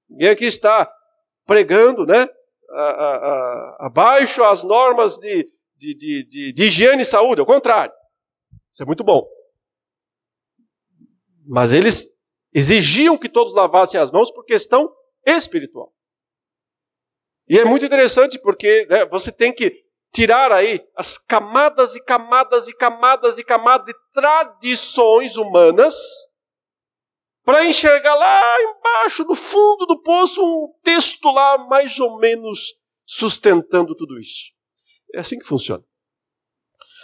[0.08, 0.88] Ninguém aqui está
[1.44, 2.28] pregando, né?
[3.78, 7.92] Abaixo as normas de, de, de, de, de higiene e saúde, ao contrário.
[8.70, 9.26] Isso é muito bom.
[11.46, 12.06] Mas eles
[12.52, 14.92] exigiam que todos lavassem as mãos por questão
[15.26, 15.92] espiritual.
[17.48, 22.68] E é muito interessante porque né, você tem que tirar aí as camadas e camadas
[22.68, 25.94] e camadas e camadas de tradições humanas
[27.48, 32.74] para enxergar lá embaixo, no fundo do poço, um texto lá mais ou menos
[33.06, 34.52] sustentando tudo isso.
[35.14, 35.82] É assim que funciona.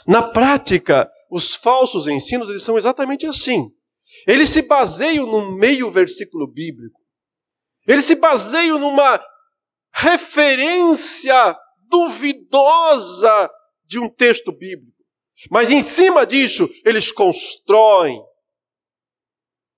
[0.07, 3.71] Na prática, os falsos ensinos eles são exatamente assim.
[4.27, 7.03] Eles se baseiam num meio versículo bíblico
[7.87, 9.23] eles se baseiam numa
[9.93, 11.57] referência
[11.89, 13.51] duvidosa
[13.87, 14.93] de um texto bíblico.
[15.51, 18.21] Mas em cima disso, eles constroem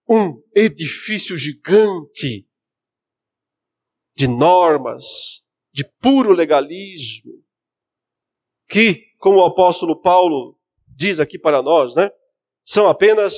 [0.09, 2.49] um edifício gigante
[4.15, 5.05] de normas,
[5.73, 7.45] de puro legalismo,
[8.69, 12.11] que, como o apóstolo Paulo diz aqui para nós, né,
[12.65, 13.37] são apenas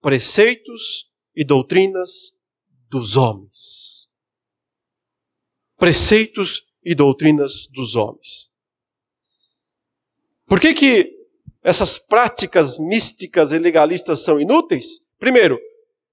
[0.00, 2.32] preceitos e doutrinas
[2.88, 4.08] dos homens.
[5.76, 8.52] Preceitos e doutrinas dos homens.
[10.46, 11.14] Por que, que
[11.62, 15.00] essas práticas místicas e legalistas são inúteis?
[15.24, 15.58] Primeiro,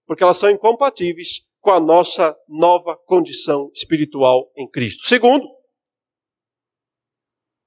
[0.08, 5.06] porque elas são incompatíveis com a nossa nova condição espiritual em Cristo.
[5.06, 5.46] Segundo,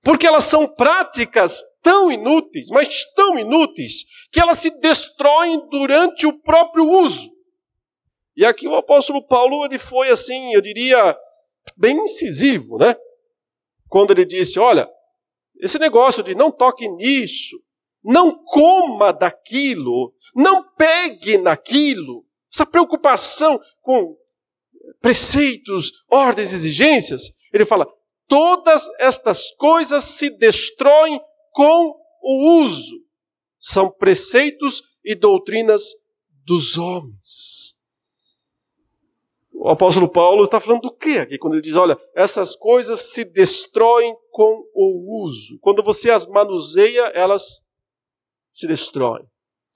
[0.03, 6.33] porque elas são práticas tão inúteis, mas tão inúteis, que elas se destroem durante o
[6.41, 7.31] próprio uso.
[8.35, 11.15] E aqui o apóstolo Paulo ele foi assim, eu diria,
[11.77, 12.97] bem incisivo, né?
[13.91, 14.89] Quando ele disse: olha,
[15.61, 17.63] esse negócio de não toque nisso,
[18.05, 24.17] não coma daquilo, não pegue naquilo, essa preocupação com
[25.01, 27.33] preceitos, ordens, exigências.
[27.53, 27.87] Ele fala:
[28.29, 31.21] todas estas coisas se destroem
[31.53, 33.03] com o uso.
[33.59, 35.83] São preceitos e doutrinas
[36.45, 37.75] dos homens.
[39.53, 41.39] O apóstolo Paulo está falando do que aqui?
[41.39, 45.59] Quando ele diz: olha, essas coisas se destroem com o uso.
[45.61, 47.64] Quando você as manuseia, elas
[48.55, 49.27] se destroem.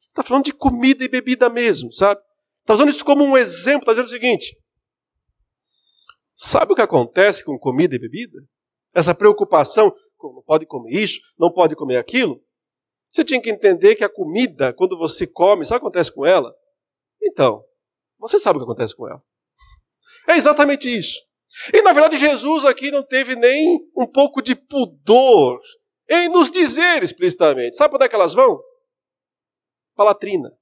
[0.08, 2.20] Está falando de comida e bebida mesmo, sabe?
[2.60, 4.56] Está usando isso como um exemplo, está dizendo o seguinte:
[6.34, 8.38] sabe o que acontece com comida e bebida?
[8.94, 12.42] Essa preocupação, não pode comer isso, não pode comer aquilo.
[13.10, 16.26] Você tinha que entender que a comida, quando você come, sabe o que acontece com
[16.26, 16.54] ela?
[17.22, 17.64] Então,
[18.18, 19.22] você sabe o que acontece com ela.
[20.28, 21.18] É exatamente isso.
[21.72, 25.58] E na verdade, Jesus aqui não teve nem um pouco de pudor
[26.08, 27.76] em nos dizer explicitamente.
[27.76, 28.62] Sabe para onde é que elas vão?
[29.94, 30.56] Para a latrina.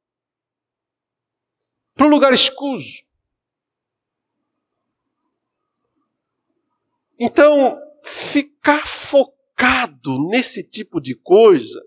[1.95, 3.05] Para um lugar escuso.
[7.19, 11.83] Então, ficar focado nesse tipo de coisa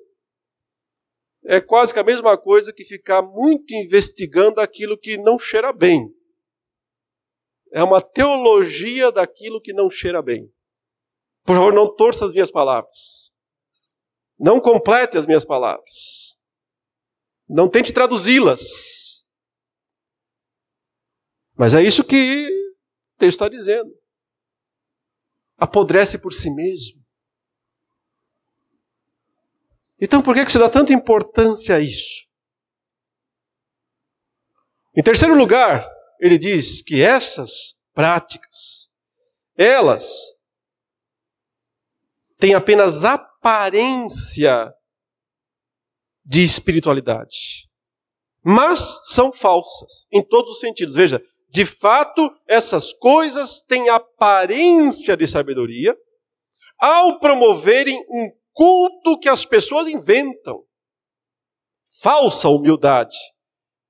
[1.45, 6.13] é quase que a mesma coisa que ficar muito investigando aquilo que não cheira bem.
[7.71, 10.51] É uma teologia daquilo que não cheira bem.
[11.43, 13.31] Por favor, não torça as minhas palavras.
[14.39, 16.39] Não complete as minhas palavras.
[17.47, 19.25] Não tente traduzi-las.
[21.57, 23.91] Mas é isso que o texto está dizendo.
[25.57, 27.03] Apodrece por si mesmo.
[29.99, 32.29] Então por que você dá tanta importância a isso?
[34.95, 35.85] Em terceiro lugar,
[36.19, 38.89] ele diz que essas práticas,
[39.57, 40.09] elas
[42.37, 43.03] têm apenas
[43.39, 44.73] aparência
[46.25, 47.69] de espiritualidade,
[48.43, 50.95] mas são falsas em todos os sentidos.
[50.95, 55.97] Veja, de fato, essas coisas têm aparência de sabedoria
[56.77, 60.63] ao promoverem um culto que as pessoas inventam.
[62.01, 63.17] Falsa humildade,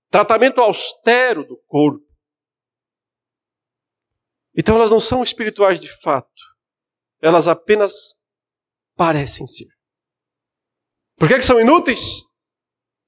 [0.10, 2.08] tratamento austero do corpo,
[4.56, 6.30] então elas não são espirituais de fato.
[7.22, 8.16] Elas apenas
[9.00, 9.70] parecem ser.
[11.16, 12.22] Por que, que são inúteis?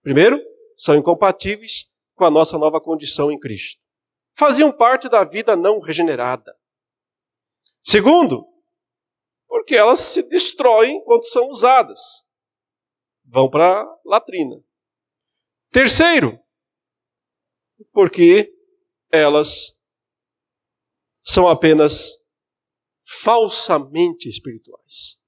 [0.01, 0.41] Primeiro,
[0.77, 1.84] são incompatíveis
[2.15, 3.82] com a nossa nova condição em Cristo.
[4.34, 6.58] Faziam parte da vida não regenerada.
[7.84, 8.47] Segundo,
[9.47, 11.99] porque elas se destroem quando são usadas.
[13.25, 14.63] Vão para a latrina.
[15.71, 16.39] Terceiro,
[17.91, 18.49] porque
[19.12, 19.73] elas
[21.21, 22.12] são apenas
[23.04, 25.20] falsamente espirituais.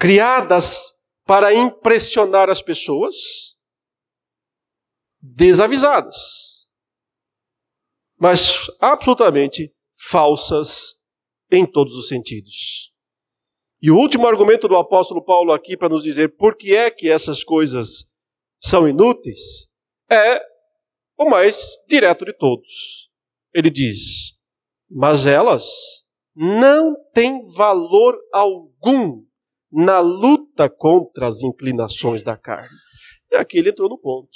[0.00, 0.94] Criadas
[1.26, 3.14] para impressionar as pessoas
[5.20, 6.16] desavisadas,
[8.18, 9.70] mas absolutamente
[10.08, 10.94] falsas
[11.50, 12.94] em todos os sentidos.
[13.82, 17.10] E o último argumento do apóstolo Paulo aqui para nos dizer por que é que
[17.10, 18.04] essas coisas
[18.58, 19.68] são inúteis
[20.10, 20.42] é
[21.18, 23.10] o mais direto de todos.
[23.52, 24.34] Ele diz:
[24.90, 25.64] mas elas
[26.34, 29.28] não têm valor algum
[29.72, 32.76] na luta contra as inclinações da carne.
[33.30, 34.30] E aqui ele entrou no ponto.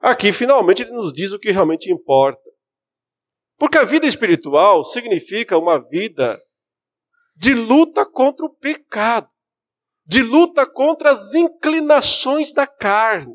[0.00, 2.50] Aqui, finalmente, ele nos diz o que realmente importa.
[3.58, 6.40] Porque a vida espiritual significa uma vida
[7.36, 9.28] de luta contra o pecado,
[10.06, 13.34] de luta contra as inclinações da carne.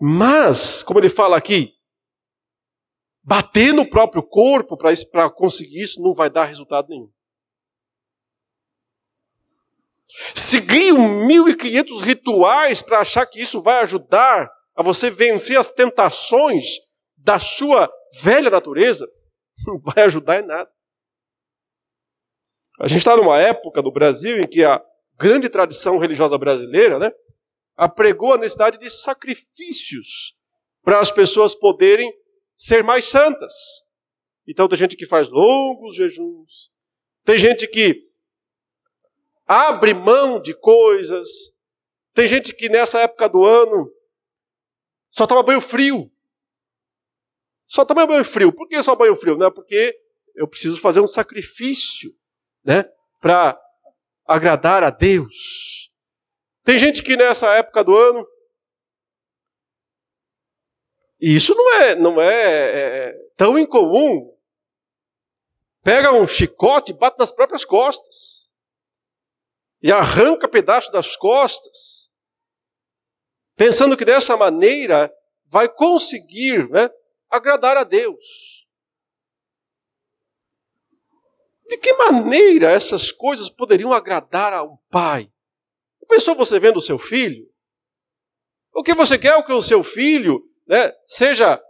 [0.00, 1.75] Mas, como ele fala aqui,
[3.26, 7.10] bater no próprio corpo para conseguir isso não vai dar resultado nenhum.
[10.32, 16.64] Seguir 1.500 rituais para achar que isso vai ajudar a você vencer as tentações
[17.16, 17.90] da sua
[18.22, 19.08] velha natureza,
[19.66, 20.70] não vai ajudar em nada.
[22.78, 24.80] A gente está numa época do Brasil em que a
[25.18, 27.10] grande tradição religiosa brasileira né,
[27.76, 30.36] apregou a necessidade de sacrifícios
[30.84, 32.12] para as pessoas poderem
[32.56, 33.52] ser mais santas.
[34.48, 36.72] Então tem gente que faz longos jejuns,
[37.24, 38.08] tem gente que
[39.46, 41.28] abre mão de coisas,
[42.14, 43.92] tem gente que nessa época do ano
[45.10, 46.10] só toma banho frio.
[47.66, 48.52] Só toma banho frio.
[48.52, 49.36] Por que só banho frio?
[49.36, 49.98] Não é porque
[50.34, 52.14] eu preciso fazer um sacrifício,
[52.64, 52.84] né,
[53.20, 53.60] para
[54.26, 55.90] agradar a Deus.
[56.62, 58.26] Tem gente que nessa época do ano
[61.20, 64.34] e isso não é, não é, é, é tão incomum.
[65.82, 68.52] Pega um chicote e bate nas próprias costas.
[69.82, 72.10] E arranca pedaço das costas.
[73.54, 75.12] Pensando que dessa maneira
[75.46, 76.90] vai conseguir né,
[77.30, 78.66] agradar a Deus.
[81.68, 85.30] De que maneira essas coisas poderiam agradar a um pai?
[86.08, 87.50] Pensou você vendo o seu filho?
[88.72, 91.62] O que você quer é que o seu filho né, seja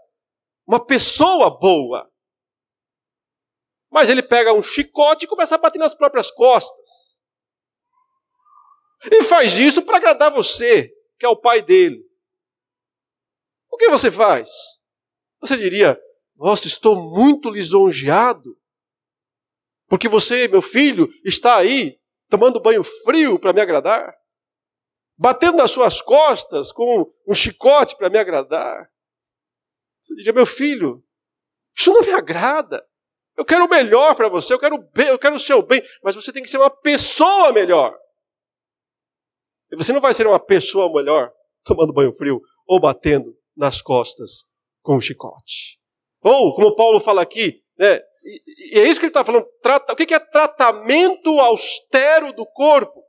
[0.66, 2.10] uma pessoa boa.
[3.90, 7.22] Mas ele pega um chicote e começa a bater nas próprias costas.
[9.10, 12.02] E faz isso para agradar você, que é o pai dele.
[13.70, 14.48] O que você faz?
[15.40, 16.00] Você diria:
[16.34, 18.58] Nossa, estou muito lisonjeado,
[19.86, 24.14] porque você, meu filho, está aí tomando banho frio para me agradar,
[25.16, 28.90] batendo nas suas costas com um chicote para me agradar.
[30.02, 31.02] Você diria: Meu filho,
[31.76, 32.84] isso não me agrada.
[33.36, 36.14] Eu quero o melhor para você, eu quero, bem, eu quero o seu bem, mas
[36.14, 37.94] você tem que ser uma pessoa melhor.
[39.70, 41.30] E você não vai ser uma pessoa melhor
[41.62, 44.44] tomando banho frio ou batendo nas costas
[44.82, 45.78] com um chicote.
[46.22, 49.92] Ou, como Paulo fala aqui, né, e, e é isso que ele está falando, trata,
[49.92, 53.05] o que é tratamento austero do corpo?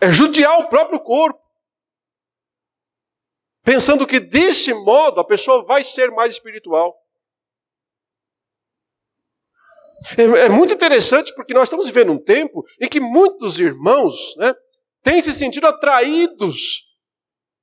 [0.00, 1.40] É judiar o próprio corpo.
[3.62, 6.96] Pensando que desse modo a pessoa vai ser mais espiritual.
[10.16, 14.54] É, é, muito interessante porque nós estamos vivendo um tempo em que muitos irmãos né,
[15.02, 16.86] têm se sentido atraídos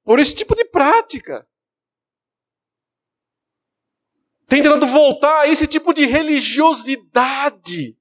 [0.04, 1.48] por esse tipo de prática.
[4.48, 7.97] Tem tentado voltar a esse tipo de religiosidade.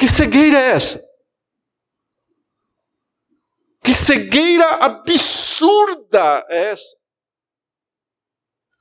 [0.00, 1.00] Que cegueira é essa?
[3.84, 7.00] Que cegueira absurda é essa?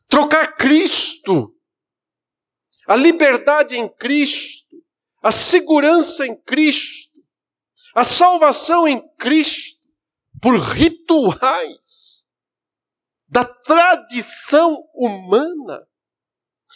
[0.10, 1.56] trocar Cristo,
[2.88, 4.76] a liberdade em Cristo,
[5.22, 7.20] a segurança em Cristo,
[7.96, 9.80] a salvação em Cristo,
[10.42, 12.28] por rituais
[13.28, 15.88] da tradição humana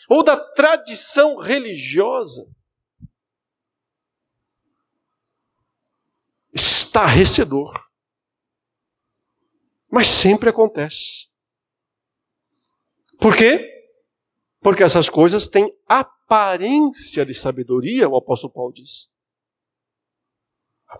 [0.07, 2.45] ou da tradição religiosa.
[6.93, 7.73] Estarrecedor.
[9.91, 11.27] Mas sempre acontece.
[13.19, 13.67] Por quê?
[14.59, 19.11] Porque essas coisas têm aparência de sabedoria, o apóstolo Paulo diz.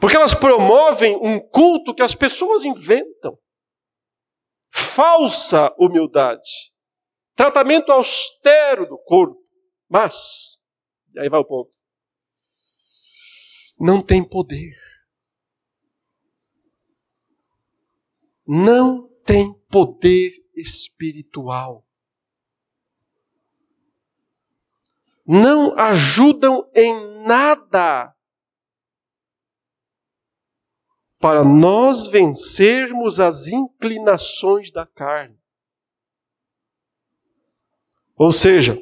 [0.02, 3.38] Porque elas promovem um culto que as pessoas inventam.
[4.72, 6.74] Falsa humildade.
[7.36, 9.40] Tratamento austero do corpo.
[9.88, 10.60] Mas,
[11.14, 11.72] e aí vai o ponto.
[13.80, 14.83] Não tem poder.
[18.46, 21.86] Não tem poder espiritual.
[25.26, 28.14] não ajudam em nada
[31.20, 35.38] para nós vencermos as inclinações da carne.
[38.18, 38.78] Ou seja,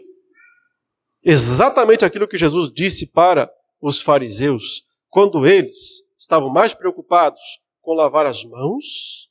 [1.24, 7.40] exatamente aquilo que Jesus disse para os fariseus, quando eles estavam mais preocupados
[7.82, 9.31] com lavar as mãos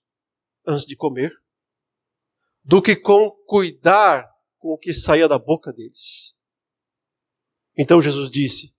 [0.70, 1.32] antes de comer,
[2.64, 6.36] do que com cuidar com o que saía da boca deles.
[7.76, 8.74] Então Jesus disse,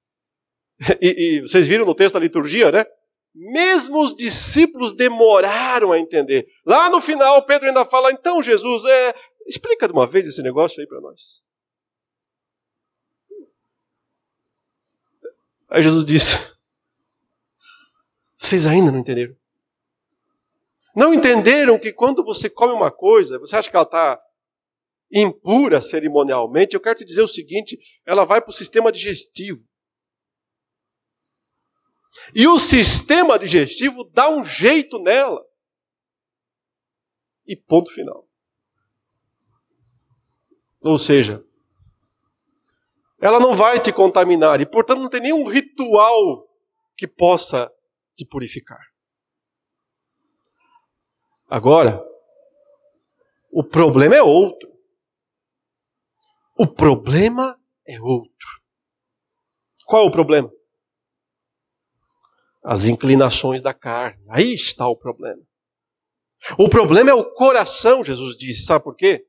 [1.01, 2.85] e, e, vocês viram no texto da liturgia, né?
[3.33, 6.47] Mesmo os discípulos demoraram a entender.
[6.65, 9.15] Lá no final, Pedro ainda fala: então, Jesus, é,
[9.47, 11.41] explica de uma vez esse negócio aí para nós.
[15.69, 16.35] Aí Jesus disse:
[18.37, 19.35] vocês ainda não entenderam.
[20.95, 24.21] Não entenderam que quando você come uma coisa, você acha que ela está
[25.11, 29.67] impura cerimonialmente, eu quero te dizer o seguinte: ela vai para o sistema digestivo.
[32.35, 35.41] E o sistema digestivo dá um jeito nela.
[37.45, 38.27] E ponto final.
[40.81, 41.43] Ou seja,
[43.19, 46.49] ela não vai te contaminar e, portanto, não tem nenhum ritual
[46.97, 47.71] que possa
[48.15, 48.90] te purificar.
[51.51, 52.01] Agora,
[53.51, 54.71] o problema é outro.
[56.57, 58.61] O problema é outro.
[59.85, 60.49] Qual é o problema?
[62.63, 64.23] As inclinações da carne.
[64.29, 65.43] Aí está o problema.
[66.57, 68.63] O problema é o coração, Jesus disse.
[68.63, 69.27] Sabe por quê?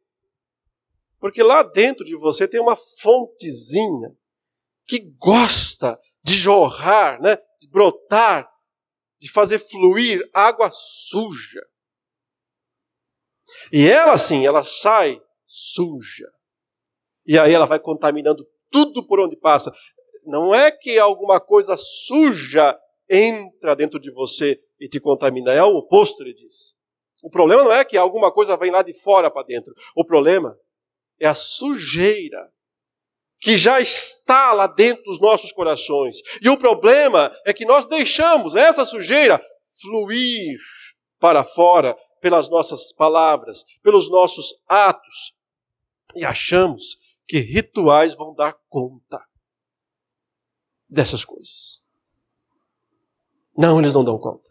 [1.19, 4.17] Porque lá dentro de você tem uma fontezinha
[4.87, 7.37] que gosta de jorrar, né?
[7.61, 8.49] de brotar,
[9.21, 11.72] de fazer fluir água suja.
[13.73, 16.29] E ela, sim, ela sai suja.
[17.27, 19.73] E aí ela vai contaminando tudo por onde passa.
[20.25, 22.79] Não é que alguma coisa suja
[23.09, 25.53] entra dentro de você e te contamina.
[25.53, 26.75] É o oposto, ele diz.
[27.23, 29.73] O problema não é que alguma coisa vem lá de fora para dentro.
[29.97, 30.57] O problema
[31.21, 32.51] é a sujeira
[33.41, 36.19] que já está lá dentro dos nossos corações.
[36.41, 39.45] E o problema é que nós deixamos essa sujeira
[39.81, 40.59] fluir
[41.19, 45.35] para fora pelas nossas palavras, pelos nossos atos.
[46.15, 46.97] E achamos
[47.27, 49.21] que rituais vão dar conta
[50.89, 51.85] dessas coisas.
[53.59, 54.49] Não, eles não dão conta.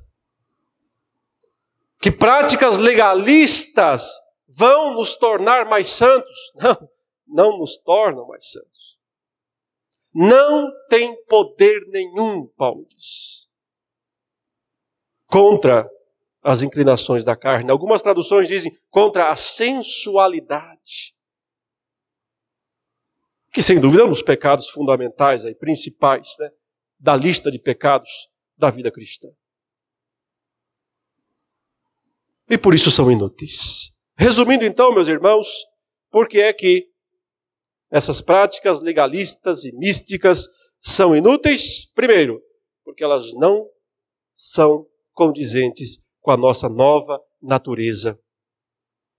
[1.99, 4.11] Que práticas legalistas
[4.47, 6.51] vão nos tornar mais santos?
[6.55, 6.89] Não,
[7.26, 8.99] não nos tornam mais santos.
[10.13, 13.47] Não tem poder nenhum, Paulo diz,
[15.28, 15.89] contra
[16.42, 17.72] as inclinações da carne.
[17.72, 21.16] Algumas traduções dizem contra a sensualidade.
[23.52, 26.50] Que sem dúvida é um dos pecados fundamentais e principais né,
[27.00, 28.10] da lista de pecados
[28.58, 29.28] da vida cristã.
[32.50, 33.92] E por isso são inúteis.
[34.18, 35.48] Resumindo então, meus irmãos,
[36.10, 36.88] por que é que
[37.89, 40.48] essas práticas legalistas e místicas
[40.80, 41.92] são inúteis?
[41.94, 42.42] Primeiro,
[42.84, 43.68] porque elas não
[44.34, 48.17] são condizentes com a nossa nova natureza,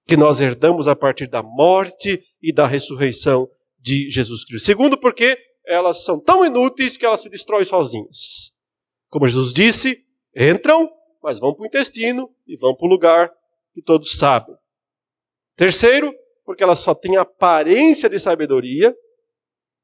[0.06, 3.48] que nós herdamos a partir da morte e da ressurreição
[3.78, 4.64] de Jesus Cristo.
[4.64, 5.36] Segundo, porque
[5.66, 8.52] elas são tão inúteis que elas se destroem sozinhas.
[9.08, 9.96] Como Jesus disse,
[10.34, 10.90] entram,
[11.22, 13.32] mas vão para o intestino e vão para o lugar
[13.72, 14.54] que todos sabem.
[15.56, 16.12] Terceiro,
[16.44, 18.94] porque elas só têm aparência de sabedoria,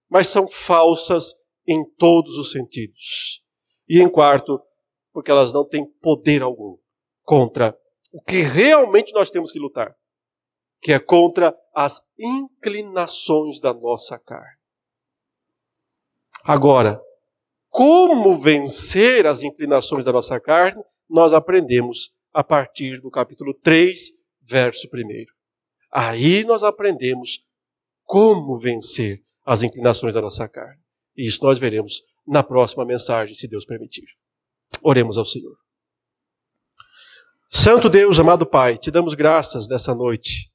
[0.09, 1.35] mas são falsas
[1.67, 3.43] em todos os sentidos.
[3.89, 4.61] E em quarto,
[5.13, 6.77] porque elas não têm poder algum
[7.29, 7.79] contra
[8.11, 9.95] o que realmente nós temos que lutar,
[10.81, 14.57] que é contra as inclinações da nossa carne.
[16.43, 16.99] Agora,
[17.69, 24.11] como vencer as inclinações da nossa carne, nós aprendemos a partir do capítulo 3,
[24.41, 25.27] verso 1.
[25.93, 27.47] Aí nós aprendemos
[28.05, 30.81] como vencer as inclinações da nossa carne.
[31.15, 34.07] E isso nós veremos na próxima mensagem, se Deus permitir.
[34.83, 35.68] Oremos ao Senhor.
[37.51, 40.51] Santo Deus, amado Pai, te damos graças nessa noite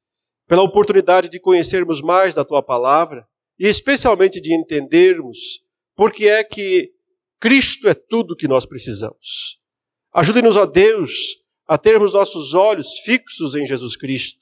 [0.47, 3.25] pela oportunidade de conhecermos mais da tua palavra
[3.57, 5.59] e especialmente de entendermos
[5.95, 6.91] por que é que
[7.39, 9.59] Cristo é tudo que nós precisamos.
[10.13, 11.11] Ajude-nos, ó Deus,
[11.67, 14.39] a termos nossos olhos fixos em Jesus Cristo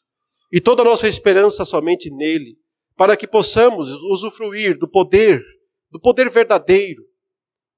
[0.51, 2.57] e toda a nossa esperança somente nele,
[2.97, 5.41] para que possamos usufruir do poder,
[5.89, 7.05] do poder verdadeiro,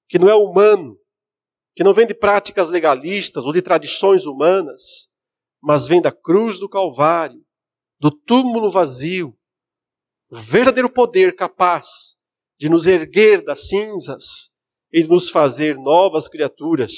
[0.09, 0.97] que não é humano,
[1.75, 5.09] que não vem de práticas legalistas ou de tradições humanas,
[5.61, 7.41] mas vem da cruz do Calvário,
[7.99, 9.35] do túmulo vazio,
[10.29, 12.17] o verdadeiro poder capaz
[12.59, 14.51] de nos erguer das cinzas
[14.91, 16.93] e de nos fazer novas criaturas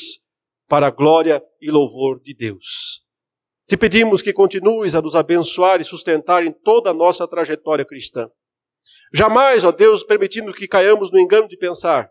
[0.67, 3.03] para a glória e louvor de Deus.
[3.67, 8.30] Te pedimos que continues a nos abençoar e sustentar em toda a nossa trajetória cristã.
[9.13, 12.09] Jamais, ó Deus, permitindo que caiamos no engano de pensar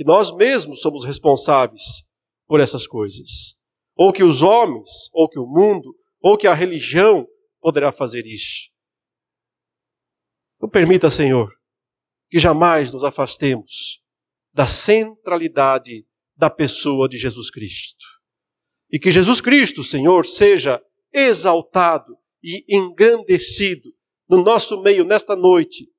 [0.00, 1.82] que nós mesmos somos responsáveis
[2.46, 3.54] por essas coisas.
[3.94, 7.28] Ou que os homens, ou que o mundo, ou que a religião
[7.60, 8.70] poderá fazer isso.
[10.58, 11.52] Não permita, Senhor,
[12.30, 14.00] que jamais nos afastemos
[14.54, 18.06] da centralidade da pessoa de Jesus Cristo.
[18.90, 20.82] E que Jesus Cristo, Senhor, seja
[21.12, 23.92] exaltado e engrandecido
[24.26, 25.92] no nosso meio nesta noite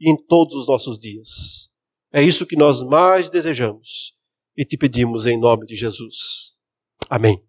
[0.00, 1.75] e em todos os nossos dias.
[2.16, 4.14] É isso que nós mais desejamos
[4.56, 6.56] e te pedimos em nome de Jesus.
[7.10, 7.45] Amém.